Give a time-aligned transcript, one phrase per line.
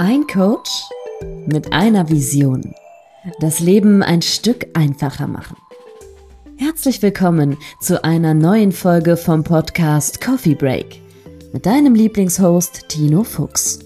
[0.00, 0.70] Ein Coach
[1.46, 2.72] mit einer Vision.
[3.40, 5.56] Das Leben ein Stück einfacher machen.
[6.56, 11.02] Herzlich willkommen zu einer neuen Folge vom Podcast Coffee Break
[11.52, 13.80] mit deinem Lieblingshost Tino Fuchs.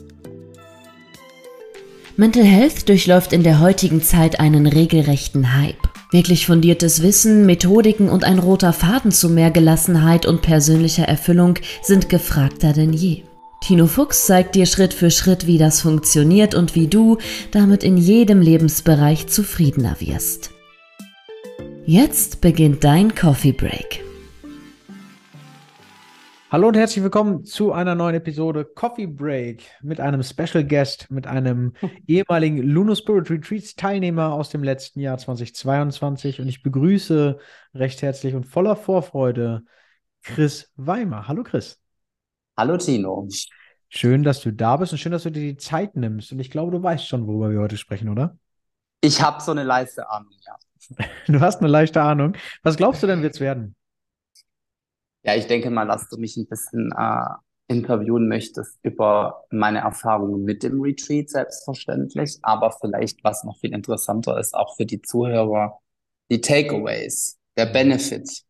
[2.19, 5.89] Mental Health durchläuft in der heutigen Zeit einen regelrechten Hype.
[6.11, 12.11] Wirklich fundiertes Wissen, Methodiken und ein roter Faden zu mehr Gelassenheit und persönlicher Erfüllung sind
[12.11, 13.23] gefragter denn je.
[13.63, 17.19] Tino Fuchs zeigt dir Schritt für Schritt, wie das funktioniert und wie du
[17.53, 20.51] damit in jedem Lebensbereich zufriedener wirst.
[21.87, 24.03] Jetzt beginnt dein Coffee Break.
[26.51, 31.29] Hallo und herzlich willkommen zu einer neuen Episode Coffee Break mit einem Special Guest, mit
[31.29, 31.75] einem
[32.09, 37.39] ehemaligen Luno Spirit Retreats Teilnehmer aus dem letzten Jahr 2022 und ich begrüße
[37.75, 39.63] recht herzlich und voller Vorfreude
[40.25, 41.29] Chris Weimer.
[41.29, 41.82] Hallo Chris.
[42.57, 43.29] Hallo Tino.
[43.89, 46.33] Schön, dass du da bist und schön, dass du dir die Zeit nimmst.
[46.33, 48.39] Und ich glaube, du weißt schon, worüber wir heute sprechen, oder?
[49.01, 50.57] Ich habe so eine leichte Ahnung, ja.
[51.27, 52.35] Du hast eine leichte Ahnung.
[52.63, 53.75] Was glaubst du denn, wird es werden?
[55.25, 57.25] Ja, ich denke mal, dass du mich ein bisschen äh,
[57.69, 62.39] interviewen möchtest über meine Erfahrungen mit dem Retreat, selbstverständlich.
[62.43, 65.79] Aber vielleicht, was noch viel interessanter ist, auch für die Zuhörer,
[66.31, 68.43] die Takeaways, der Benefit,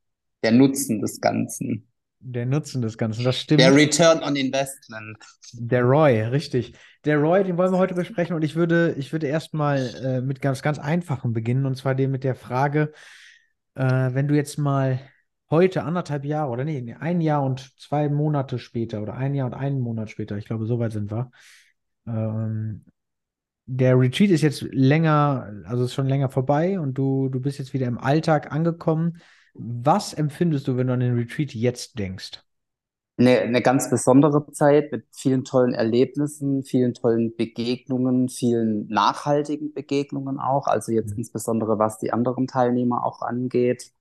[0.43, 1.92] der Nutzen des Ganzen.
[2.25, 3.61] Der Nutzen des Ganzen, das stimmt.
[3.61, 5.19] Der Return on Investment.
[5.55, 6.75] Der Roy, richtig.
[7.05, 10.41] Der Roy, den wollen wir heute besprechen und ich würde, ich würde erstmal äh, mit
[10.41, 12.93] ganz, ganz Einfachem beginnen und zwar dem mit der Frage,
[13.75, 15.01] äh, wenn du jetzt mal
[15.51, 19.55] heute anderthalb Jahre oder nee, ein Jahr und zwei Monate später oder ein Jahr und
[19.55, 21.33] einen Monat später, ich glaube, so weit sind wir.
[22.07, 22.85] Ähm,
[23.67, 27.73] der Retreat ist jetzt länger, also ist schon länger vorbei und du, du bist jetzt
[27.73, 29.21] wieder im Alltag angekommen.
[29.55, 32.43] Was empfindest du, wenn du an den Retreat jetzt denkst?
[33.19, 40.39] Eine, eine ganz besondere Zeit mit vielen tollen Erlebnissen, vielen tollen Begegnungen, vielen nachhaltigen Begegnungen
[40.41, 40.67] auch.
[40.67, 41.19] Also jetzt mhm.
[41.19, 43.93] insbesondere was die anderen Teilnehmer auch angeht.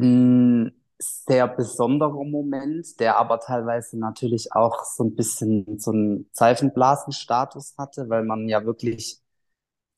[0.00, 7.74] Ein sehr besonderer Moment, der aber teilweise natürlich auch so ein bisschen so einen Seifenblasenstatus
[7.78, 9.20] hatte, weil man ja wirklich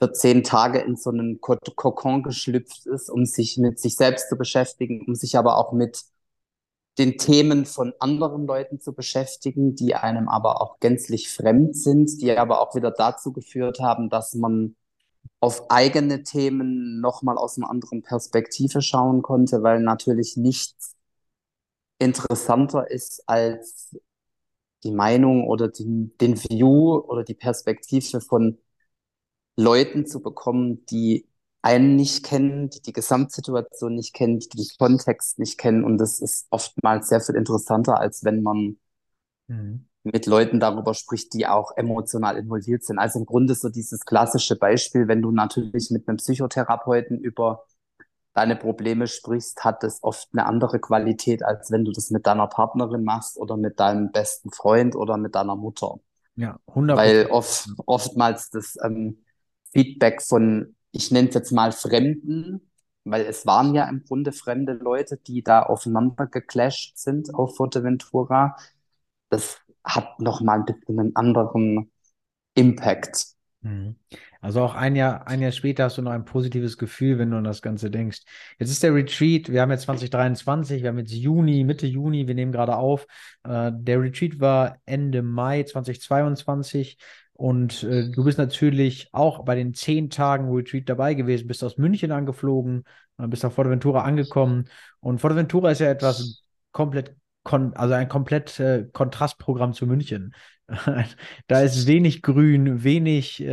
[0.00, 4.37] für zehn Tage in so einen Kokon geschlüpft ist, um sich mit sich selbst zu
[4.37, 6.05] beschäftigen, um sich aber auch mit
[6.99, 12.37] den Themen von anderen Leuten zu beschäftigen, die einem aber auch gänzlich fremd sind, die
[12.37, 14.77] aber auch wieder dazu geführt haben, dass man
[15.41, 20.94] auf eigene Themen nochmal aus einer anderen Perspektive schauen konnte, weil natürlich nichts
[21.99, 23.97] interessanter ist als
[24.82, 28.59] die Meinung oder die, den View oder die Perspektive von
[29.60, 31.26] Leuten zu bekommen, die
[31.62, 35.84] einen nicht kennen, die die Gesamtsituation nicht kennen, die den Kontext nicht kennen.
[35.84, 38.78] Und das ist oftmals sehr viel interessanter, als wenn man
[39.49, 39.87] mhm.
[40.03, 42.99] mit Leuten darüber spricht, die auch emotional involviert sind.
[42.99, 47.65] Also im Grunde so dieses klassische Beispiel, wenn du natürlich mit einem Psychotherapeuten über
[48.32, 52.47] deine Probleme sprichst, hat das oft eine andere Qualität, als wenn du das mit deiner
[52.47, 55.97] Partnerin machst oder mit deinem besten Freund oder mit deiner Mutter.
[56.37, 56.97] Ja, 100%.
[56.97, 59.19] Weil oft, oftmals das ähm,
[59.72, 62.70] Feedback von, ich nenne es jetzt mal Fremden,
[63.04, 68.56] weil es waren ja im Grunde fremde Leute, die da aufeinander geclasht sind auf Forteventura.
[69.31, 71.91] Das hat nochmal ein bisschen einen anderen
[72.54, 73.26] Impact.
[73.62, 73.97] Mhm.
[74.41, 77.37] Also auch ein Jahr, ein Jahr später hast du noch ein positives Gefühl, wenn du
[77.37, 78.22] an das Ganze denkst.
[78.58, 82.34] Jetzt ist der Retreat, wir haben jetzt 2023, wir haben jetzt Juni, Mitte Juni, wir
[82.34, 83.06] nehmen gerade auf.
[83.44, 86.97] Äh, der Retreat war Ende Mai 2022.
[87.40, 91.78] Und äh, du bist natürlich auch bei den zehn Tagen Retreat dabei gewesen, bist aus
[91.78, 92.84] München angeflogen,
[93.16, 94.68] äh, bist auf Forteventura angekommen.
[95.00, 100.34] Und Forteventura ist ja etwas komplett, also ein komplett äh, Kontrastprogramm zu München.
[101.48, 103.48] da ist wenig Grün, wenig, äh,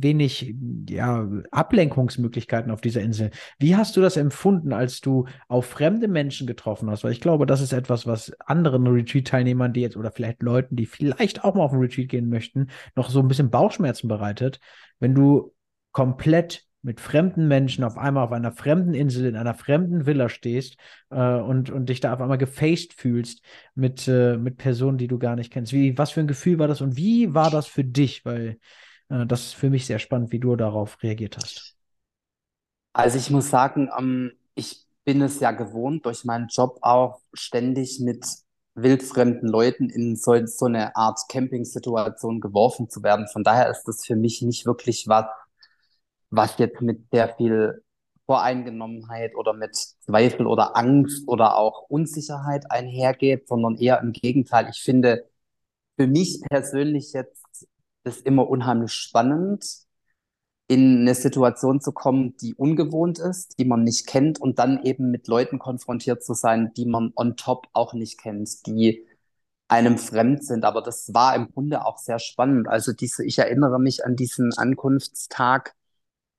[0.00, 0.54] wenig
[0.88, 3.30] ja, Ablenkungsmöglichkeiten auf dieser Insel.
[3.58, 7.02] Wie hast du das empfunden, als du auf fremde Menschen getroffen hast?
[7.02, 10.86] Weil ich glaube, das ist etwas, was anderen Retreat-Teilnehmern, die jetzt oder vielleicht Leuten, die
[10.86, 14.60] vielleicht auch mal auf ein Retreat gehen möchten, noch so ein bisschen Bauchschmerzen bereitet,
[15.00, 15.52] wenn du
[15.92, 20.76] komplett mit fremden Menschen auf einmal auf einer fremden Insel in einer fremden Villa stehst
[21.10, 23.42] äh, und, und dich da auf einmal gefaced fühlst
[23.74, 25.72] mit, äh, mit Personen, die du gar nicht kennst.
[25.72, 28.24] Wie, was für ein Gefühl war das und wie war das für dich?
[28.26, 28.58] Weil
[29.08, 31.74] äh, das ist für mich sehr spannend, wie du darauf reagiert hast.
[32.92, 37.98] Also ich muss sagen, ähm, ich bin es ja gewohnt, durch meinen Job auch ständig
[38.00, 38.26] mit
[38.74, 43.26] wildfremden Leuten in so, so eine Art Camping-Situation geworfen zu werden.
[43.28, 45.26] Von daher ist das für mich nicht wirklich was,
[46.30, 47.82] was jetzt mit sehr viel
[48.26, 54.68] Voreingenommenheit oder mit Zweifel oder Angst oder auch Unsicherheit einhergeht, sondern eher im Gegenteil.
[54.70, 55.28] Ich finde
[55.96, 57.68] für mich persönlich jetzt
[58.02, 59.64] das immer unheimlich spannend,
[60.66, 65.10] in eine Situation zu kommen, die ungewohnt ist, die man nicht kennt und dann eben
[65.10, 69.06] mit Leuten konfrontiert zu sein, die man on top auch nicht kennt, die
[69.68, 70.64] einem fremd sind.
[70.64, 72.68] Aber das war im Grunde auch sehr spannend.
[72.68, 75.74] Also diese, ich erinnere mich an diesen Ankunftstag.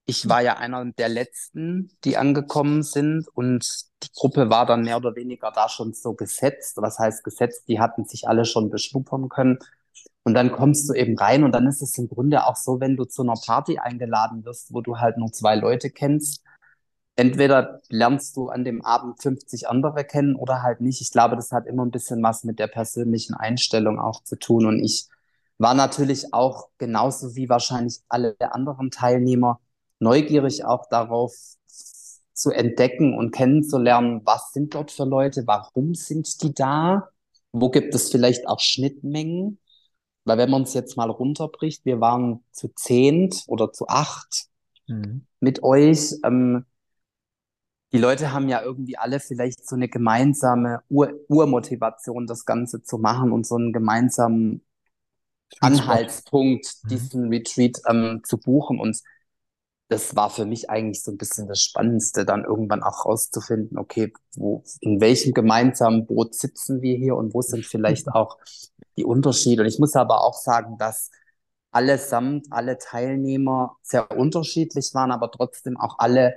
[0.08, 4.98] Ich war ja einer der letzten, die angekommen sind und die Gruppe war dann mehr
[4.98, 6.78] oder weniger da schon so gesetzt.
[6.78, 7.64] Was heißt gesetzt?
[7.68, 9.58] Die hatten sich alle schon beschnuppern können.
[10.24, 12.98] Und dann kommst du eben rein und dann ist es im Grunde auch so, wenn
[12.98, 16.44] du zu einer Party eingeladen wirst, wo du halt nur zwei Leute kennst.
[17.16, 21.02] Entweder lernst du an dem Abend 50 andere kennen oder halt nicht.
[21.02, 24.66] Ich glaube, das hat immer ein bisschen was mit der persönlichen Einstellung auch zu tun.
[24.66, 25.08] Und ich
[25.58, 29.60] war natürlich auch genauso wie wahrscheinlich alle anderen Teilnehmer
[30.00, 31.34] neugierig auch darauf
[32.34, 37.10] zu entdecken und kennenzulernen, was sind dort für Leute, warum sind die da,
[37.54, 39.60] wo gibt es vielleicht auch Schnittmengen
[40.26, 44.48] weil wenn man es jetzt mal runterbricht, wir waren zu zehnt oder zu acht
[44.88, 45.26] mhm.
[45.40, 46.16] mit euch.
[46.24, 46.66] Ähm,
[47.94, 52.98] die Leute haben ja irgendwie alle vielleicht so eine gemeinsame Ur Urmotivation, das Ganze zu
[52.98, 54.66] machen und so einen gemeinsamen
[55.60, 56.88] Anhaltspunkt, mhm.
[56.90, 58.80] diesen Retreat ähm, zu buchen.
[58.80, 59.00] Und
[59.88, 64.12] das war für mich eigentlich so ein bisschen das Spannendste, dann irgendwann auch rauszufinden, okay,
[64.36, 68.38] wo, in welchem gemeinsamen Boot sitzen wir hier und wo sind vielleicht auch
[68.98, 69.62] die Unterschiede.
[69.62, 71.12] Und ich muss aber auch sagen, dass
[71.72, 76.36] allesamt alle Teilnehmer sehr unterschiedlich waren, aber trotzdem auch alle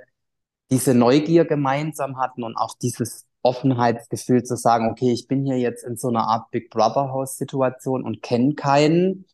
[0.69, 5.83] diese Neugier gemeinsam hatten und auch dieses Offenheitsgefühl zu sagen, okay, ich bin hier jetzt
[5.83, 9.25] in so einer Art Big Brother House Situation und kenne keinen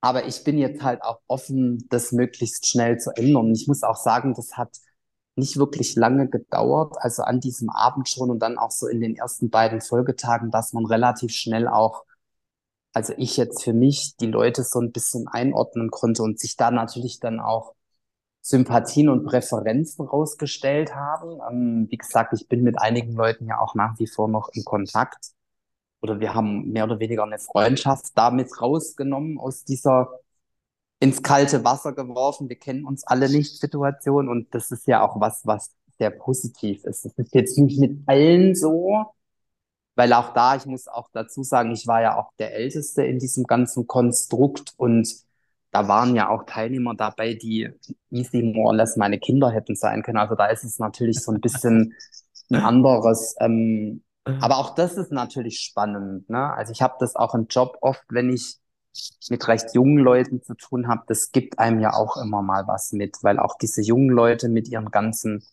[0.00, 3.46] aber ich bin jetzt halt auch offen, das möglichst schnell zu ändern.
[3.46, 4.70] Und ich muss auch sagen, das hat
[5.36, 9.16] nicht wirklich lange gedauert, also an diesem Abend schon und dann auch so in den
[9.16, 12.04] ersten beiden Folgetagen, dass man relativ schnell auch,
[12.92, 16.70] also ich jetzt für mich, die Leute so ein bisschen einordnen konnte und sich da
[16.70, 17.74] natürlich dann auch
[18.42, 21.40] Sympathien und Präferenzen rausgestellt haben.
[21.50, 24.64] Ähm, wie gesagt, ich bin mit einigen Leuten ja auch nach wie vor noch in
[24.64, 25.32] Kontakt
[26.00, 30.20] oder wir haben mehr oder weniger eine Freundschaft damit rausgenommen aus dieser
[30.98, 32.48] ins kalte Wasser geworfen.
[32.48, 36.84] Wir kennen uns alle nicht Situation und das ist ja auch was, was sehr positiv
[36.84, 37.04] ist.
[37.04, 39.06] Das ist jetzt nicht mit allen so,
[39.96, 43.18] weil auch da, ich muss auch dazu sagen, ich war ja auch der Älteste in
[43.18, 45.08] diesem ganzen Konstrukt und
[45.72, 47.70] da waren ja auch Teilnehmer dabei, die
[48.10, 50.18] easy more or less meine Kinder hätten sein können.
[50.18, 51.94] Also da ist es natürlich so ein bisschen
[52.50, 56.28] ein anderes ähm, aber auch das ist natürlich spannend.
[56.28, 56.52] Ne?
[56.52, 58.58] Also ich habe das auch im Job oft, wenn ich
[59.28, 62.92] mit recht jungen Leuten zu tun habe, das gibt einem ja auch immer mal was
[62.92, 65.44] mit, weil auch diese jungen Leute mit ihren ganzen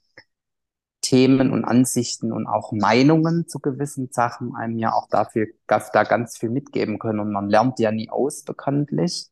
[1.01, 6.37] Themen und Ansichten und auch Meinungen zu gewissen Sachen einem ja auch dafür da ganz
[6.37, 9.27] viel mitgeben können und man lernt ja nie aus, bekanntlich.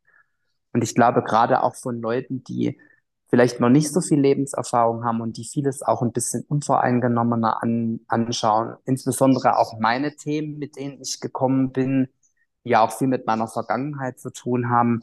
[0.72, 2.80] Und ich glaube gerade auch von Leuten, die
[3.28, 8.02] vielleicht noch nicht so viel Lebenserfahrung haben und die vieles auch ein bisschen unvoreingenommener an,
[8.08, 8.76] anschauen.
[8.86, 12.08] Insbesondere auch meine Themen, mit denen ich gekommen bin,
[12.64, 15.02] die ja auch viel mit meiner Vergangenheit zu tun haben.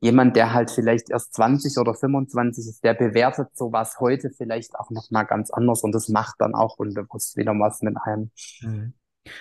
[0.00, 4.90] Jemand, der halt vielleicht erst 20 oder 25 ist, der bewertet sowas heute vielleicht auch
[4.90, 8.30] noch mal ganz anders und das macht dann auch unbewusst wieder was mit einem.
[8.60, 8.94] Mhm.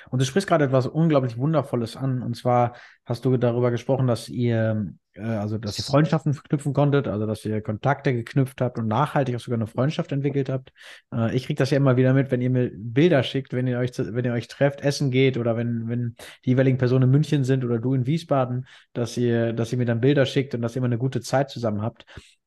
[0.09, 2.21] Und du sprichst gerade etwas unglaublich Wundervolles an.
[2.21, 2.73] Und zwar
[3.05, 7.61] hast du darüber gesprochen, dass ihr, also dass ihr Freundschaften knüpfen konntet, also dass ihr
[7.61, 10.71] Kontakte geknüpft habt und nachhaltig auch sogar eine Freundschaft entwickelt habt.
[11.13, 13.79] Äh, ich kriege das ja immer wieder mit, wenn ihr mir Bilder schickt, wenn ihr
[13.79, 16.15] euch, wenn ihr euch trefft, essen geht oder wenn, wenn
[16.45, 19.85] die jeweiligen Personen in München sind oder du in Wiesbaden, dass ihr, dass ihr mir
[19.85, 22.05] dann Bilder schickt und dass ihr immer eine gute Zeit zusammen habt.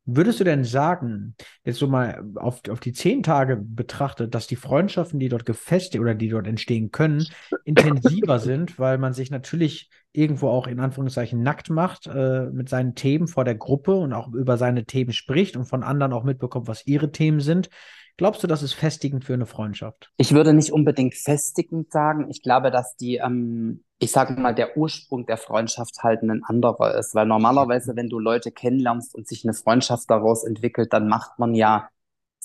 [0.09, 4.55] Würdest du denn sagen, jetzt so mal auf, auf die zehn Tage betrachtet, dass die
[4.55, 7.27] Freundschaften, die dort gefestigt oder die dort entstehen können,
[7.65, 12.95] intensiver sind, weil man sich natürlich irgendwo auch in Anführungszeichen nackt macht äh, mit seinen
[12.95, 16.69] Themen vor der Gruppe und auch über seine Themen spricht und von anderen auch mitbekommt,
[16.69, 17.71] was ihre Themen sind?
[18.17, 20.11] Glaubst du, das ist festigend für eine Freundschaft?
[20.17, 22.31] Ich würde nicht unbedingt festigend sagen.
[22.31, 26.97] Ich glaube, dass die, ähm, ich sage mal, der Ursprung der Freundschaft halt ein anderer
[26.99, 27.15] ist.
[27.15, 31.55] Weil normalerweise, wenn du Leute kennenlernst und sich eine Freundschaft daraus entwickelt, dann macht man
[31.55, 31.91] ja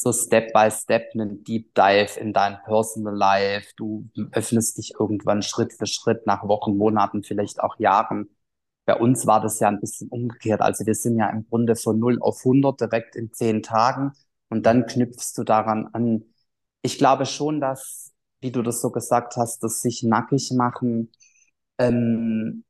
[0.01, 3.71] so Step by Step einen Deep Dive in dein Personal Life.
[3.77, 8.29] Du öffnest dich irgendwann Schritt für Schritt nach Wochen, Monaten, vielleicht auch Jahren.
[8.85, 10.61] Bei uns war das ja ein bisschen umgekehrt.
[10.61, 14.13] Also wir sind ja im Grunde von 0 auf 100 direkt in zehn Tagen
[14.49, 16.23] und dann knüpfst du daran an.
[16.81, 21.11] Ich glaube schon, dass, wie du das so gesagt hast, dass sich nackig machen,
[21.77, 22.63] ähm,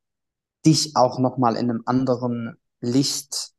[0.66, 3.54] dich auch nochmal in einem anderen Licht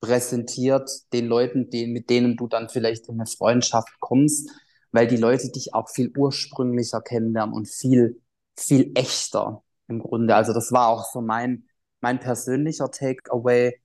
[0.00, 4.50] präsentiert, den Leuten, den, mit denen du dann vielleicht in eine Freundschaft kommst,
[4.92, 8.20] weil die Leute dich auch viel ursprünglicher kennenlernen und viel,
[8.56, 10.34] viel echter im Grunde.
[10.34, 11.64] Also das war auch so mein
[12.00, 13.80] mein persönlicher Takeaway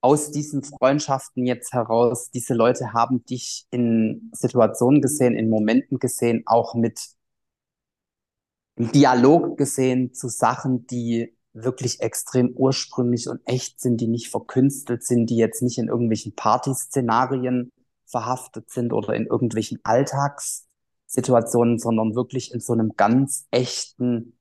[0.00, 6.42] aus diesen Freundschaften jetzt heraus, diese Leute haben dich in Situationen gesehen, in Momenten gesehen,
[6.46, 7.00] auch mit
[8.76, 15.30] Dialog gesehen zu Sachen, die wirklich extrem ursprünglich und echt sind, die nicht verkünstelt sind,
[15.30, 17.72] die jetzt nicht in irgendwelchen Partyszenarien
[18.06, 24.36] verhaftet sind oder in irgendwelchen Alltagssituationen, sondern wirklich in so einem ganz echten,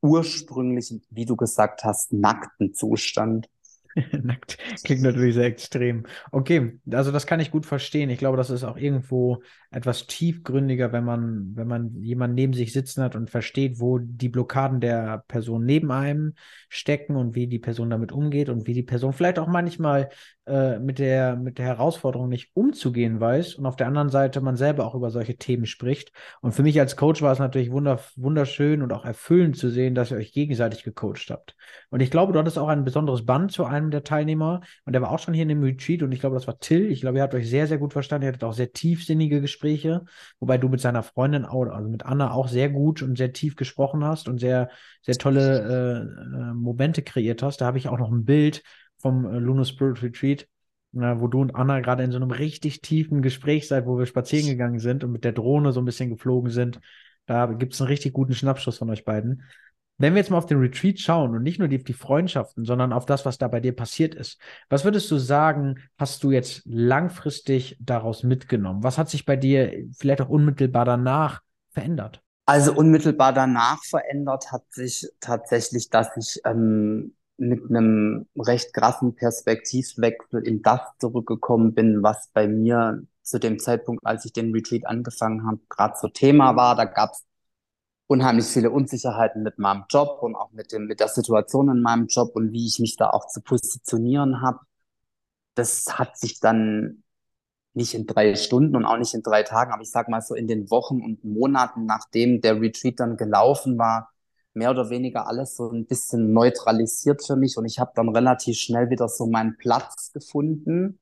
[0.00, 3.48] ursprünglichen, wie du gesagt hast, nackten Zustand.
[4.22, 6.04] Nackt klingt natürlich sehr extrem.
[6.30, 8.10] Okay, also das kann ich gut verstehen.
[8.10, 12.72] Ich glaube, das ist auch irgendwo etwas tiefgründiger, wenn man, wenn man jemanden neben sich
[12.72, 16.34] sitzen hat und versteht, wo die Blockaden der Person neben einem
[16.68, 20.08] stecken und wie die Person damit umgeht und wie die Person vielleicht auch manchmal
[20.48, 24.56] äh, mit der, mit der Herausforderung nicht umzugehen weiß und auf der anderen Seite man
[24.56, 26.12] selber auch über solche Themen spricht.
[26.40, 29.94] Und für mich als Coach war es natürlich wunder, wunderschön und auch erfüllend zu sehen,
[29.94, 31.54] dass ihr euch gegenseitig gecoacht habt.
[31.90, 35.02] Und ich glaube, du hattest auch ein besonderes Band zu einem der Teilnehmer und der
[35.02, 36.90] war auch schon hier in dem Retreat und ich glaube, das war Till.
[36.90, 38.24] Ich glaube, ihr habt euch sehr, sehr gut verstanden.
[38.24, 40.04] Ihr hattet auch sehr tiefsinnige Gespräche,
[40.40, 44.04] wobei du mit seiner Freundin, also mit Anna, auch sehr gut und sehr tief gesprochen
[44.04, 44.70] hast und sehr,
[45.02, 47.60] sehr tolle äh, äh Momente kreiert hast.
[47.60, 48.62] Da habe ich auch noch ein Bild
[48.98, 50.42] vom äh, Lunar Spirit Retreat,
[50.94, 54.06] äh, wo du und Anna gerade in so einem richtig tiefen Gespräch seid, wo wir
[54.06, 56.80] spazieren gegangen sind und mit der Drohne so ein bisschen geflogen sind.
[57.26, 59.42] Da gibt es einen richtig guten Schnappschuss von euch beiden.
[59.98, 62.92] Wenn wir jetzt mal auf den Retreat schauen und nicht nur die, die Freundschaften, sondern
[62.92, 66.62] auf das, was da bei dir passiert ist, was würdest du sagen, hast du jetzt
[66.64, 68.84] langfristig daraus mitgenommen?
[68.84, 72.22] Was hat sich bei dir vielleicht auch unmittelbar danach verändert?
[72.46, 80.46] Also unmittelbar danach verändert hat sich tatsächlich, dass ich ähm, mit einem recht krassen Perspektivwechsel
[80.46, 85.46] in das zurückgekommen bin, was bei mir zu dem Zeitpunkt, als ich den Retreat angefangen
[85.46, 86.74] habe, gerade so Thema war.
[86.74, 87.24] Da gab es
[88.08, 92.06] unheimlich viele Unsicherheiten mit meinem Job und auch mit dem mit der Situation in meinem
[92.08, 94.60] Job und wie ich mich da auch zu positionieren habe.
[95.54, 97.04] Das hat sich dann
[97.74, 100.34] nicht in drei Stunden und auch nicht in drei Tagen, aber ich sag mal so
[100.34, 104.10] in den Wochen und Monaten, nachdem der Retreat dann gelaufen war,
[104.54, 108.58] mehr oder weniger alles so ein bisschen neutralisiert für mich und ich habe dann relativ
[108.58, 110.98] schnell wieder so meinen Platz gefunden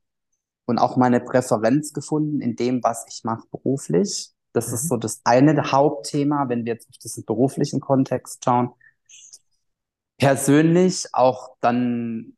[0.67, 4.36] und auch meine Präferenz gefunden in dem, was ich mache beruflich.
[4.57, 4.75] Das mhm.
[4.75, 8.71] ist so das eine Hauptthema, wenn wir jetzt auf diesen beruflichen Kontext schauen.
[10.19, 12.37] Persönlich auch dann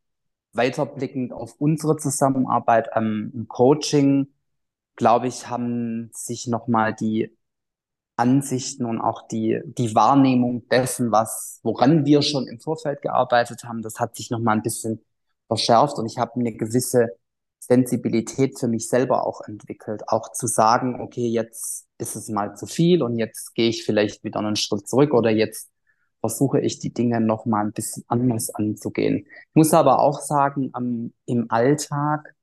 [0.51, 4.27] weiterblickend auf unsere Zusammenarbeit ähm, im Coaching,
[4.97, 7.37] glaube ich, haben sich nochmal die
[8.17, 13.81] Ansichten und auch die, die Wahrnehmung dessen, was, woran wir schon im Vorfeld gearbeitet haben,
[13.81, 15.05] das hat sich nochmal ein bisschen
[15.47, 17.07] verschärft und ich habe eine gewisse
[17.59, 22.65] Sensibilität für mich selber auch entwickelt, auch zu sagen, okay, jetzt ist es mal zu
[22.65, 25.69] viel und jetzt gehe ich vielleicht wieder einen Schritt zurück oder jetzt
[26.21, 29.25] versuche ich die Dinge nochmal ein bisschen anders anzugehen.
[29.27, 32.35] Ich muss aber auch sagen, am, im Alltag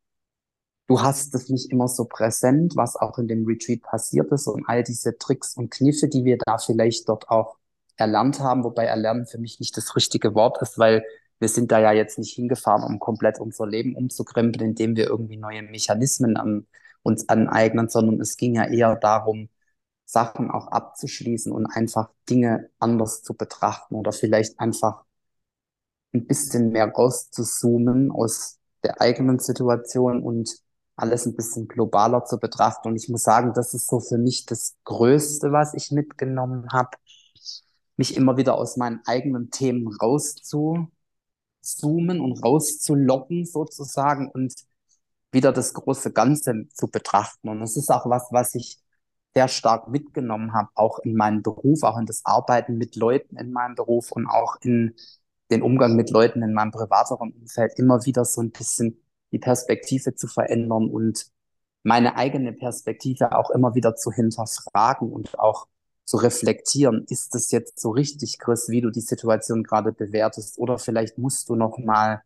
[0.87, 4.65] du hast es nicht immer so präsent, was auch in dem Retreat passiert ist und
[4.69, 7.57] all diese Tricks und Kniffe, die wir da vielleicht dort auch
[7.97, 11.05] erlernt haben, wobei erlernen für mich nicht das richtige Wort ist, weil
[11.39, 15.37] wir sind da ja jetzt nicht hingefahren, um komplett unser Leben umzukrempeln, indem wir irgendwie
[15.37, 16.67] neue Mechanismen an,
[17.03, 19.49] uns aneignen, sondern es ging ja eher darum,
[20.07, 25.05] Sachen auch abzuschließen und einfach Dinge anders zu betrachten oder vielleicht einfach
[26.15, 30.51] ein bisschen mehr rauszuzoomen aus der eigenen Situation und
[30.97, 32.89] alles ein bisschen globaler zu betrachten.
[32.89, 36.91] Und ich muss sagen, das ist so für mich das Größte, was ich mitgenommen habe,
[37.97, 39.89] mich immer wieder aus meinen eigenen Themen
[41.67, 44.55] rauszuzoomen und rauszulocken sozusagen und
[45.33, 47.49] wieder das große Ganze zu betrachten.
[47.49, 48.79] Und das ist auch was, was ich
[49.35, 53.53] sehr stark mitgenommen habe, auch in meinem Beruf, auch in das Arbeiten mit Leuten in
[53.53, 54.95] meinem Beruf und auch in
[55.51, 58.99] den Umgang mit Leuten in meinem privateren Umfeld immer wieder so ein bisschen
[59.33, 61.27] die Perspektive zu verändern und
[61.83, 65.69] meine eigene Perspektive auch immer wieder zu hinterfragen und auch
[66.07, 67.05] zu reflektieren.
[67.09, 70.59] Ist das jetzt so richtig, Chris, wie du die Situation gerade bewertest?
[70.59, 72.23] Oder vielleicht musst du noch mal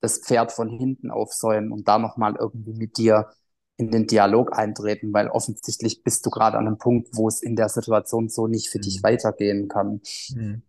[0.00, 3.28] das Pferd von hinten aufsäumen und da noch mal irgendwie mit dir
[3.76, 7.56] in den Dialog eintreten, weil offensichtlich bist du gerade an einem Punkt, wo es in
[7.56, 8.82] der Situation so nicht für mhm.
[8.82, 10.00] dich weitergehen kann.
[10.34, 10.62] Mhm.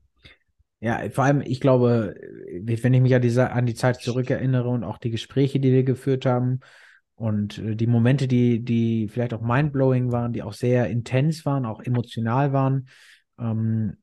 [0.79, 2.15] Ja, vor allem, ich glaube,
[2.62, 5.84] wenn ich mich an die, an die Zeit zurückerinnere und auch die Gespräche, die wir
[5.84, 6.60] geführt haben
[7.15, 11.65] und äh, die Momente, die, die vielleicht auch mindblowing waren, die auch sehr intens waren,
[11.65, 12.88] auch emotional waren,
[13.39, 13.98] ähm,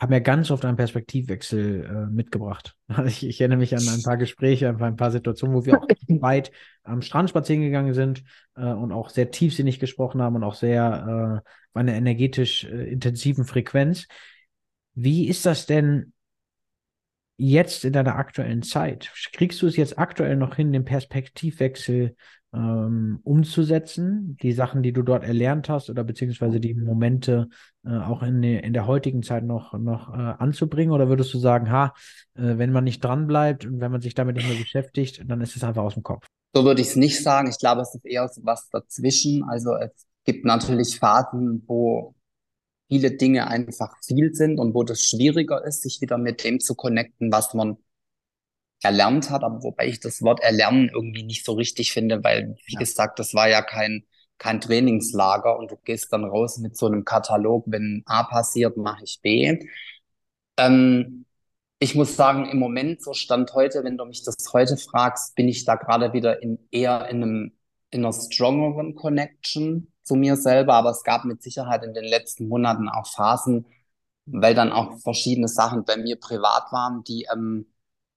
[0.00, 2.74] haben ja ganz oft einen Perspektivwechsel äh, mitgebracht.
[3.06, 5.86] Ich, ich, erinnere mich an ein paar Gespräche, an ein paar Situationen, wo wir auch
[6.20, 6.52] weit
[6.84, 8.24] am Strand spazieren gegangen sind
[8.56, 12.90] äh, und auch sehr tiefsinnig gesprochen haben und auch sehr äh, bei einer energetisch äh,
[12.90, 14.06] intensiven Frequenz.
[14.94, 16.12] Wie ist das denn
[17.38, 22.16] jetzt in deiner aktuellen Zeit, kriegst du es jetzt aktuell noch hin, den Perspektivwechsel
[22.52, 27.48] ähm, umzusetzen, die Sachen, die du dort erlernt hast oder beziehungsweise die Momente
[27.84, 30.92] äh, auch in, in der heutigen Zeit noch, noch äh, anzubringen?
[30.92, 31.94] Oder würdest du sagen, ha,
[32.34, 35.40] äh, wenn man nicht dran bleibt und wenn man sich damit nicht mehr beschäftigt, dann
[35.40, 36.26] ist es einfach aus dem Kopf?
[36.54, 37.48] So würde ich es nicht sagen.
[37.50, 39.44] Ich glaube, es ist eher so was dazwischen.
[39.44, 42.14] Also es gibt natürlich Phasen, wo
[42.88, 46.74] viele Dinge einfach viel sind und wo das schwieriger ist, sich wieder mit dem zu
[46.74, 47.76] connecten, was man
[48.82, 52.74] erlernt hat, aber wobei ich das Wort erlernen irgendwie nicht so richtig finde, weil, wie
[52.74, 52.78] ja.
[52.78, 54.04] gesagt, das war ja kein,
[54.38, 59.04] kein Trainingslager und du gehst dann raus mit so einem Katalog, wenn A passiert, mache
[59.04, 59.58] ich B.
[60.56, 61.24] Ähm,
[61.80, 65.48] ich muss sagen, im Moment, so Stand heute, wenn du mich das heute fragst, bin
[65.48, 67.52] ich da gerade wieder in eher in einem
[67.90, 72.48] in einer strongeren Connection zu mir selber, aber es gab mit Sicherheit in den letzten
[72.48, 73.66] Monaten auch Phasen,
[74.26, 77.66] weil dann auch verschiedene Sachen bei mir privat waren, die ähm,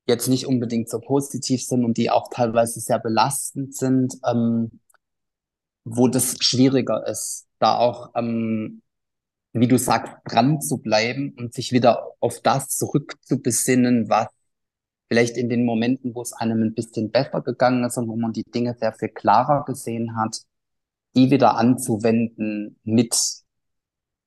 [0.08, 4.80] jetzt nicht unbedingt so positiv sind und die auch teilweise sehr belastend sind, ähm,
[5.84, 8.82] wo das schwieriger ist, da auch, ähm,
[9.54, 14.28] wie du sagst, dran zu bleiben und sich wieder auf das zurückzubesinnen, was
[15.10, 18.34] vielleicht in den Momenten, wo es einem ein bisschen besser gegangen ist und wo man
[18.34, 20.42] die Dinge sehr viel klarer gesehen hat,
[21.16, 23.16] die wieder anzuwenden mit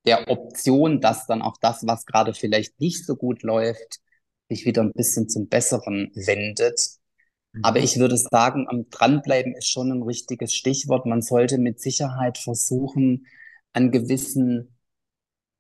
[0.07, 4.00] der Option, dass dann auch das, was gerade vielleicht nicht so gut läuft,
[4.49, 6.81] sich wieder ein bisschen zum Besseren wendet.
[7.53, 7.64] Mhm.
[7.64, 11.07] Aber ich würde sagen, am Dranbleiben ist schon ein richtiges Stichwort.
[11.07, 13.26] Man sollte mit Sicherheit versuchen,
[13.73, 14.74] an gewissen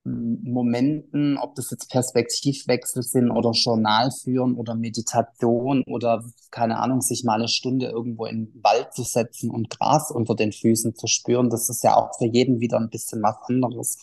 [0.04, 7.24] Momenten, ob das jetzt Perspektivwechsel sind oder Journal führen oder Meditation oder keine Ahnung, sich
[7.24, 11.06] mal eine Stunde irgendwo in den Wald zu setzen und Gras unter den Füßen zu
[11.06, 13.98] spüren, das ist ja auch für jeden wieder ein bisschen was anderes.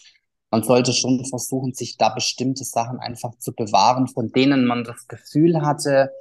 [0.49, 5.07] Man sollte schon versuchen, sich da bestimmte Sachen einfach zu bewahren, von denen man das
[5.07, 6.11] Gefühl hatte,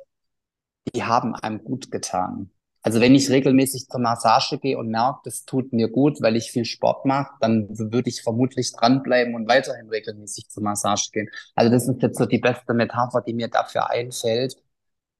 [0.94, 2.50] die haben einem gut getan.
[2.82, 6.50] Also wenn ich regelmäßig zur Massage gehe und merke, das tut mir gut, weil ich
[6.50, 11.28] viel Sport mache, dann würde ich vermutlich dranbleiben und weiterhin regelmäßig zur Massage gehen.
[11.54, 14.56] Also das ist jetzt so die beste Metapher, die mir dafür einfällt.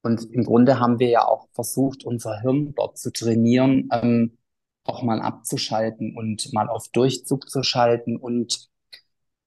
[0.03, 4.39] Und im Grunde haben wir ja auch versucht, unser Hirn dort zu trainieren, ähm,
[4.85, 8.70] auch mal abzuschalten und mal auf Durchzug zu schalten und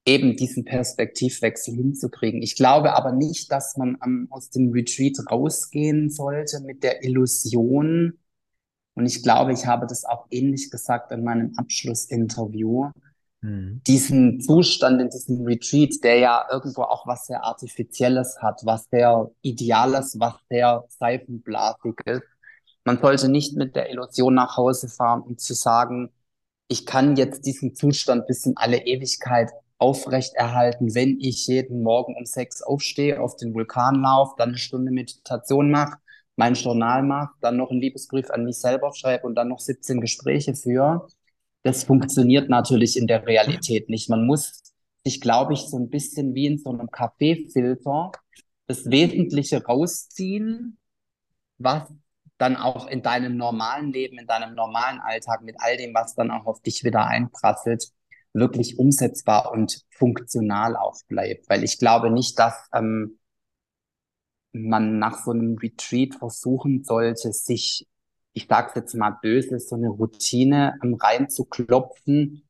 [0.06, 2.42] eben diesen Perspektivwechsel hinzukriegen.
[2.42, 8.20] Ich glaube aber nicht, dass man ähm, aus dem Retreat rausgehen sollte mit der Illusion.
[8.96, 12.92] Und ich glaube, ich habe das auch ähnlich gesagt in meinem Abschlussinterview.
[13.42, 13.82] Mhm.
[13.88, 19.32] Diesen Zustand in diesem Retreat, der ja irgendwo auch was sehr Artifizielles hat, was sehr
[19.42, 22.24] Ideales, was sehr Seifenblasig ist.
[22.84, 26.10] Man sollte nicht mit der Illusion nach Hause fahren, um zu sagen,
[26.68, 29.52] ich kann jetzt diesen Zustand bis in alle Ewigkeit
[29.84, 34.92] aufrechterhalten, wenn ich jeden Morgen um sechs aufstehe, auf den Vulkan laufe, dann eine Stunde
[34.92, 35.98] Meditation mache,
[36.38, 40.00] mein Journal mache, dann noch einen Liebesbrief an mich selber schreibe und dann noch 17
[40.00, 41.06] Gespräche führe.
[41.64, 44.10] Das funktioniert natürlich in der Realität nicht.
[44.10, 44.64] Man muss
[45.06, 48.14] sich, glaube ich, so ein bisschen wie in so einem Kaffeefilter
[48.68, 50.78] das Wesentliche rausziehen,
[51.58, 51.84] was
[52.38, 56.32] dann auch in deinem normalen Leben, in deinem normalen Alltag mit all dem, was dann
[56.32, 57.92] auch auf dich wieder einprasselt,
[58.34, 61.50] wirklich umsetzbar und funktional auch bleibt.
[61.50, 63.20] Weil ich glaube nicht, dass ähm,
[64.52, 67.88] man nach so einem Retreat versuchen sollte, sich,
[68.34, 72.48] ich sag's jetzt mal böse, so eine Routine ähm, reinzuklopfen,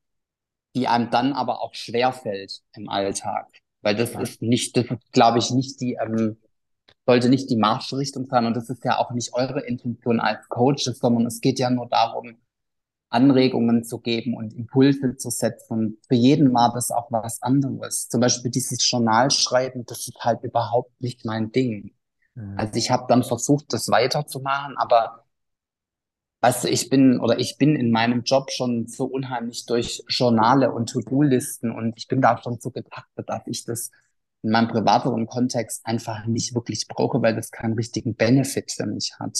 [0.75, 3.47] die einem dann aber auch schwerfällt im Alltag.
[3.81, 6.37] Weil das ist nicht, das ist, glaube ich, nicht die, ähm,
[7.05, 8.45] sollte nicht die Marschrichtung sein.
[8.45, 11.87] Und das ist ja auch nicht eure Intention als Coach, sondern es geht ja nur
[11.87, 12.37] darum,
[13.13, 15.99] Anregungen zu geben und Impulse zu setzen.
[16.07, 18.09] Für jeden war das auch was anderes.
[18.09, 21.93] Zum Beispiel dieses Journalschreiben, das ist halt überhaupt nicht mein Ding.
[22.35, 22.55] Mhm.
[22.57, 25.25] Also ich habe dann versucht, das weiterzumachen, aber
[26.41, 30.71] weißt du, ich bin oder ich bin in meinem Job schon so unheimlich durch Journale
[30.71, 33.91] und To-Do-Listen und ich bin da schon so getaktet, dass ich das
[34.41, 39.13] in meinem privateren Kontext einfach nicht wirklich brauche, weil das keinen richtigen Benefit für mich
[39.19, 39.39] hat.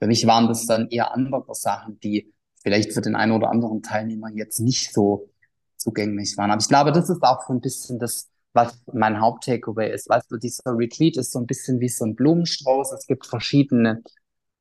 [0.00, 2.33] Für mich waren das dann eher andere Sachen, die
[2.64, 5.30] vielleicht für den einen oder anderen Teilnehmer jetzt nicht so
[5.76, 6.50] zugänglich waren.
[6.50, 10.08] Aber ich glaube, das ist auch so ein bisschen das, was mein Haupttakeaway ist.
[10.08, 12.92] Weißt du, dieser Retreat ist so ein bisschen wie so ein Blumenstrauß.
[12.92, 14.02] Es gibt verschiedene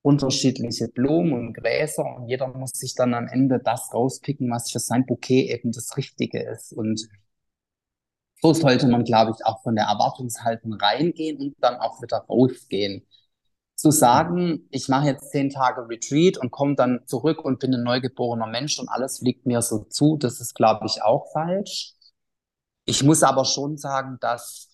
[0.01, 4.79] unterschiedliche Blumen und Gräser und jeder muss sich dann am Ende das rauspicken, was für
[4.79, 6.73] sein Bouquet eben das Richtige ist.
[6.73, 7.07] Und
[8.41, 13.07] so sollte man, glaube ich, auch von der Erwartungshaltung reingehen und dann auch wieder rausgehen
[13.75, 17.83] zu sagen, ich mache jetzt zehn Tage Retreat und komme dann zurück und bin ein
[17.83, 21.93] neugeborener Mensch und alles fliegt mir so zu, das ist, glaube ich, auch falsch.
[22.85, 24.69] Ich muss aber schon sagen, dass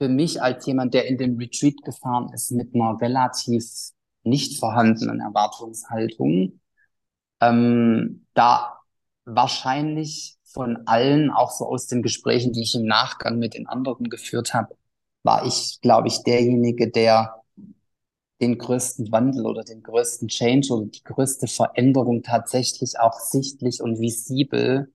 [0.00, 3.64] für mich als jemand, der in den Retreat gefahren ist mit einer relativ
[4.22, 6.60] nicht vorhandenen Erwartungshaltung,
[7.40, 8.78] ähm, da
[9.24, 14.08] wahrscheinlich von allen, auch so aus den Gesprächen, die ich im Nachgang mit den anderen
[14.08, 14.76] geführt habe,
[15.22, 17.42] war ich, glaube ich, derjenige, der
[18.40, 24.00] den größten Wandel oder den größten Change oder die größte Veränderung tatsächlich auch sichtlich und
[24.00, 24.92] visibel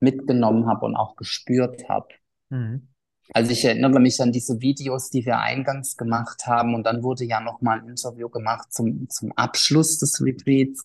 [0.00, 2.08] mitgenommen habe und auch gespürt habe.
[2.50, 2.88] Mhm.
[3.32, 7.24] Also ich erinnere mich an diese Videos, die wir eingangs gemacht haben und dann wurde
[7.24, 10.84] ja noch mal ein Interview gemacht zum, zum Abschluss des Retreats.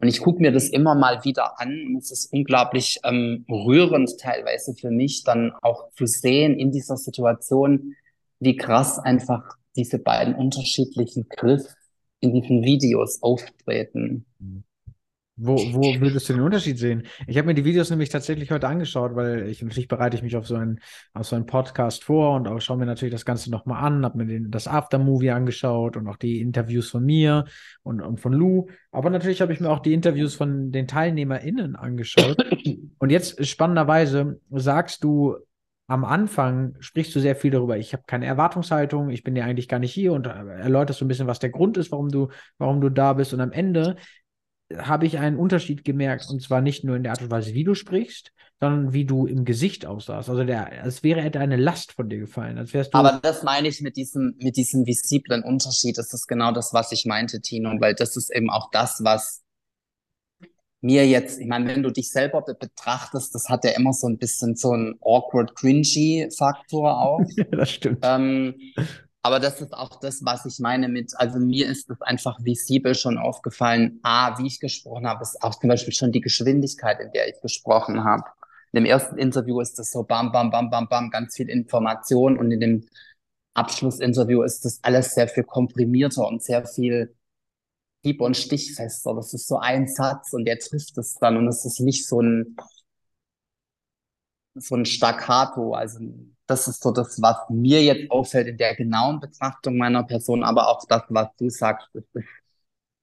[0.00, 4.18] Und ich gucke mir das immer mal wieder an und es ist unglaublich ähm, rührend
[4.18, 7.94] teilweise für mich dann auch zu sehen in dieser Situation,
[8.40, 11.62] wie krass einfach diese beiden unterschiedlichen Griff
[12.20, 14.26] in diesen Videos auftreten.
[14.38, 14.64] Mhm.
[15.42, 17.06] Wo, wo würdest du den Unterschied sehen?
[17.26, 20.36] Ich habe mir die Videos nämlich tatsächlich heute angeschaut, weil ich natürlich bereite ich mich
[20.36, 20.80] auf so einen,
[21.14, 24.18] auf so einen Podcast vor und auch schaue mir natürlich das Ganze nochmal an, habe
[24.18, 27.46] mir den, das Aftermovie angeschaut und auch die Interviews von mir
[27.82, 28.66] und, und von Lou.
[28.92, 32.36] Aber natürlich habe ich mir auch die Interviews von den TeilnehmerInnen angeschaut.
[32.98, 35.36] Und jetzt spannenderweise sagst du,
[35.90, 39.66] am Anfang sprichst du sehr viel darüber, ich habe keine Erwartungshaltung, ich bin ja eigentlich
[39.66, 42.80] gar nicht hier und erläuterst so ein bisschen, was der Grund ist, warum du, warum
[42.80, 43.34] du da bist.
[43.34, 43.96] Und am Ende
[44.78, 46.28] habe ich einen Unterschied gemerkt.
[46.30, 49.26] Und zwar nicht nur in der Art und Weise, wie du sprichst, sondern wie du
[49.26, 50.30] im Gesicht aussahst.
[50.30, 52.56] Also der, als wäre hätte eine Last von dir gefallen.
[52.56, 55.98] Als wärst du Aber das meine ich mit diesem, mit diesem visiblen Unterschied.
[55.98, 59.42] Das ist genau das, was ich meinte, Tino, weil das ist eben auch das, was
[60.80, 64.18] mir jetzt, ich meine, wenn du dich selber betrachtest, das hat ja immer so ein
[64.18, 67.20] bisschen so einen awkward, cringy Faktor auch.
[67.50, 67.98] das stimmt.
[68.02, 68.54] Ähm,
[69.22, 72.94] aber das ist auch das, was ich meine mit, also mir ist es einfach visibel
[72.94, 77.12] schon aufgefallen, A, wie ich gesprochen habe, ist auch zum Beispiel schon die Geschwindigkeit, in
[77.12, 78.24] der ich gesprochen habe.
[78.72, 82.38] In dem ersten Interview ist das so bam, bam, bam, bam, bam, ganz viel Information
[82.38, 82.86] und in dem
[83.52, 87.14] Abschlussinterview ist das alles sehr viel komprimierter und sehr viel
[88.02, 89.14] hieb- und stichfester.
[89.14, 92.20] Das ist so ein Satz und der trifft es dann und es ist nicht so
[92.20, 92.56] ein,
[94.54, 96.00] so ein Staccato, also
[96.46, 100.68] das ist so das, was mir jetzt auffällt in der genauen Betrachtung meiner Person, aber
[100.68, 102.08] auch das, was du sagst, ist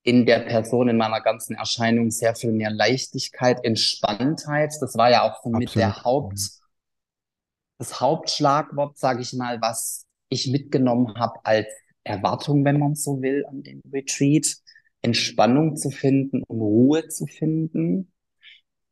[0.04, 4.74] in der Person, in meiner ganzen Erscheinung sehr viel mehr Leichtigkeit, Entspanntheit.
[4.80, 6.40] Das war ja auch so mit der Haupt,
[7.78, 11.68] das Hauptschlagwort, sage ich mal, was ich mitgenommen habe als
[12.04, 14.56] Erwartung, wenn man so will, an den Retreat.
[15.08, 18.12] Entspannung zu finden und Ruhe zu finden.